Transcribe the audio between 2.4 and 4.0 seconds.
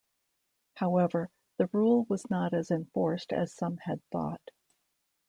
as enforced as some